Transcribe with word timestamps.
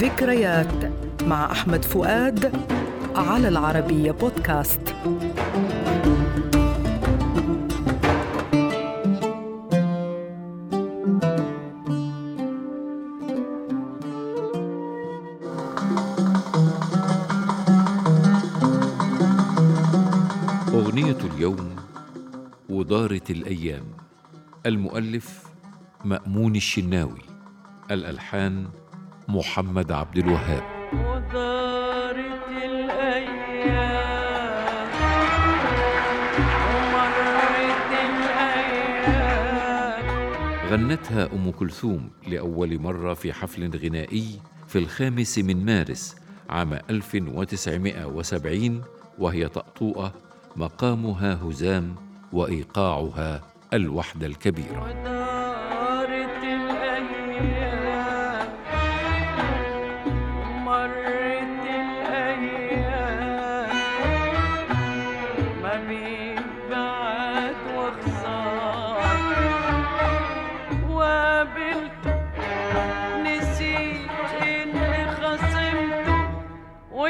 ذكريات 0.00 0.92
مع 1.22 1.52
أحمد 1.52 1.84
فؤاد 1.84 2.52
على 3.16 3.48
العربية 3.48 4.10
بودكاست. 4.10 4.80
أغنية 20.74 21.18
اليوم 21.34 21.76
ودارت 22.68 23.30
الأيام. 23.30 23.84
المؤلف 24.66 25.42
مأمون 26.04 26.56
الشناوي. 26.56 27.22
الألحان 27.90 28.66
محمد 29.36 29.92
عبد 29.92 30.18
الوهاب. 30.18 30.62
الأيام. 32.62 34.10
غنتها 40.70 41.32
أم 41.32 41.50
كلثوم 41.50 42.10
لأول 42.28 42.78
مرة 42.78 43.14
في 43.14 43.32
حفل 43.32 43.76
غنائي 43.76 44.40
في 44.68 44.78
الخامس 44.78 45.38
من 45.38 45.64
مارس 45.64 46.16
عام 46.50 46.72
1970 46.90 48.82
وهي 49.18 49.48
طأطوئة 49.48 50.14
مقامها 50.56 51.38
هزام 51.44 51.94
وإيقاعها 52.32 53.40
الوحدة 53.74 54.26
الكبيرة. 54.26 55.19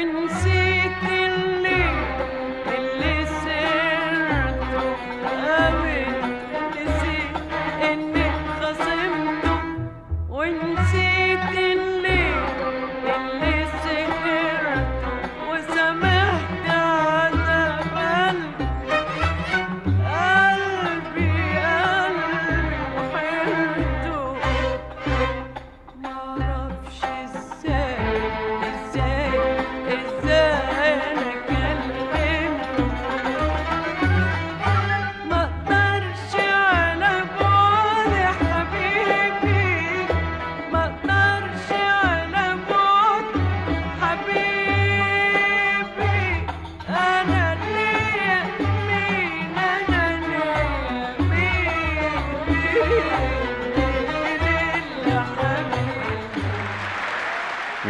freuen 0.01 0.15
uns 0.15 0.43
sehr. 0.43 0.60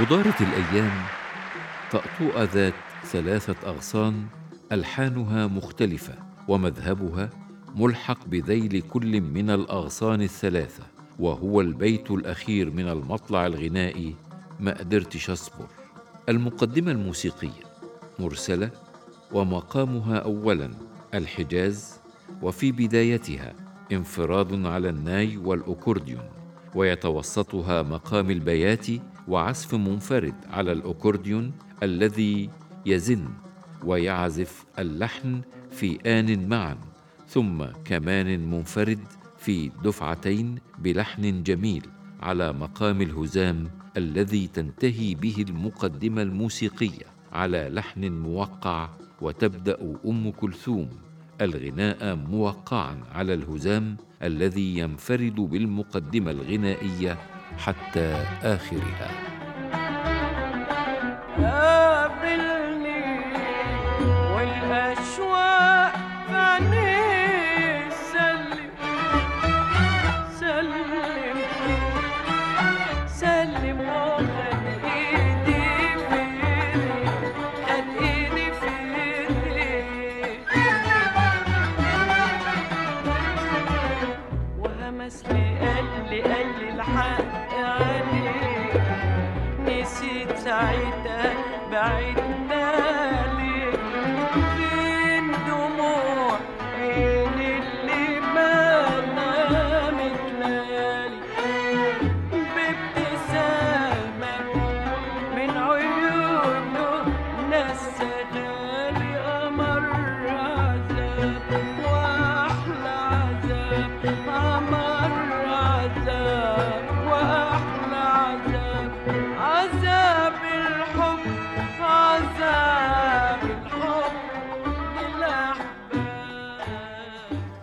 ودارت 0.02 0.42
الأيام 0.42 0.92
طأطوءة 1.92 2.44
ذات 2.44 2.74
ثلاثة 3.04 3.56
أغصان 3.70 4.26
ألحانها 4.72 5.48
مختلفة 5.48 6.14
ومذهبها 6.48 7.30
ملحق 7.76 8.26
بذيل 8.26 8.82
كل 8.82 9.22
من 9.22 9.50
الأغصان 9.50 10.22
الثلاثة 10.22 10.84
وهو 11.20 11.62
البيت 11.62 12.12
الأخير 12.12 12.72
من 12.72 12.88
المطلع 12.88 13.46
الغنائي 13.46 14.16
ما 14.60 14.78
قدرتش 14.78 15.30
أصبر 15.30 15.68
المقدمة 16.30 16.92
الموسيقية 16.92 17.64
مرسلة 18.20 18.70
ومقامها 19.32 20.18
أولا 20.18 20.72
الحجاز 21.14 22.00
وفي 22.42 22.72
بدايتها 22.72 23.54
انفراد 23.92 24.66
على 24.66 24.90
الناي 24.90 25.38
والأكورديون 25.38 26.30
ويتوسطها 26.76 27.84
مقام 27.84 28.32
البياتي 28.32 29.02
وعزف 29.28 29.76
منفرد 29.76 30.36
على 30.50 30.72
الأكورديون 30.72 31.52
الذي 31.84 32.50
يزن 32.86 33.26
ويعزف 33.84 34.66
اللحن 34.80 35.42
في 35.72 36.00
آن 36.06 36.50
معا 36.50 36.78
ثم 37.28 37.66
كمان 37.86 38.52
منفرد 38.52 39.00
في 39.38 39.72
دفعتين 39.84 40.56
بلحن 40.80 41.44
جميل 41.44 41.86
على 42.22 42.54
مقام 42.54 43.02
الهزام 43.02 43.70
الذي 43.98 44.48
تنتهي 44.48 45.16
به 45.16 45.46
المقدمة 45.50 46.22
الموسيقية 46.22 47.06
على 47.32 47.70
لحن 47.70 48.12
موقع 48.12 48.90
وتبدأ 49.22 49.98
أم 50.06 50.32
كلثوم 50.32 50.90
الغناء 51.42 52.16
موقعا 52.16 52.98
على 53.12 53.34
الهزام 53.34 53.98
الذي 54.24 54.78
ينفرد 54.78 55.36
بالمقدمة 55.36 56.32
الغنائية 56.32 57.18
حتى 57.58 58.26
آخرها 58.44 59.12
قابلني 61.38 63.06
والأشواق 64.36 65.91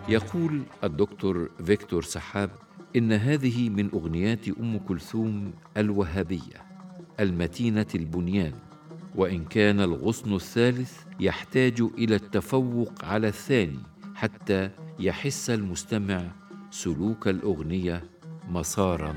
يقول 0.09 0.63
الدكتور 0.85 1.51
فيكتور 1.65 2.03
سحاب 2.03 2.51
إن 2.97 3.13
هذه 3.13 3.69
من 3.69 3.91
أغنيات 3.95 4.49
أم 4.49 4.79
كلثوم 4.79 5.53
الوهابية 5.77 6.67
المتينة 7.21 7.87
البنيان. 7.95 8.53
وإن 9.15 9.45
كان 9.45 9.81
الغصن 9.81 10.35
الثالث 10.35 10.93
يحتاج 11.21 11.81
إلى 11.99 12.15
التفوق 12.15 13.05
على 13.05 13.29
الثاني 13.29 13.79
حتى 14.15 14.71
يحس 14.99 15.51
المستمع 15.51 16.23
سلوك 16.71 17.29
الأغنية 17.29 18.05
مسارا 18.49 19.15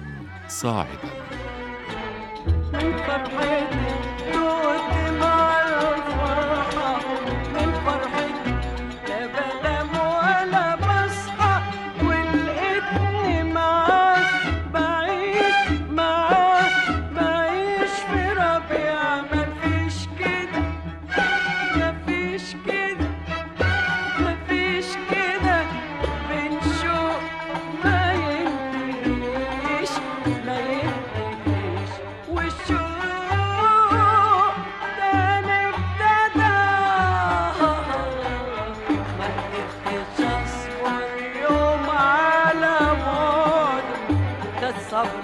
صاعدا. 0.48 1.12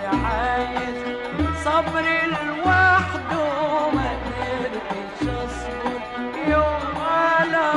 عايز 0.07 0.97
صبر 1.65 2.05
لوحده 2.27 3.89
ما 3.95 4.09
قدرتش 4.25 5.21
أصبر. 5.21 6.01
يوم 6.47 6.97
على 7.01 7.73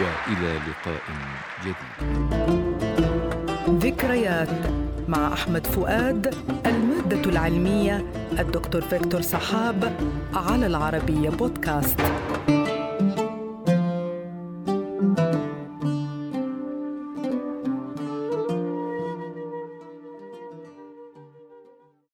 وإلى 0.00 0.58
لقاء 0.68 1.02
جديد. 1.62 1.76
ذكريات 3.68 4.48
مع 5.08 5.32
أحمد 5.32 5.66
فؤاد 5.66 6.34
المادة 6.66 7.30
العلمية 7.30 8.04
الدكتور 8.38 8.80
فيكتور 8.80 9.20
سحاب 9.20 9.92
على 10.34 10.66
العربية 10.66 11.30
بودكاست. 11.30 12.00